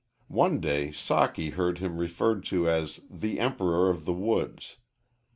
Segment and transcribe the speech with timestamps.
[0.33, 4.77] One day Socky heard him referred to as the "Emperor of the Woods."